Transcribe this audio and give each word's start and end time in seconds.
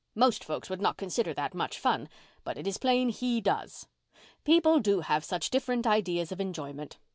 Most 0.15 0.43
folks 0.43 0.67
would 0.67 0.81
not 0.81 0.97
consider 0.97 1.31
that 1.35 1.53
much 1.53 1.77
fun, 1.77 2.09
but 2.43 2.57
it 2.57 2.65
is 2.65 2.79
plain 2.79 3.09
he 3.09 3.39
does. 3.39 3.87
People 4.43 4.79
do 4.79 5.01
have 5.01 5.23
such 5.23 5.51
different 5.51 5.85
ideas 5.85 6.31
of 6.31 6.41
enjoyment. 6.41 6.97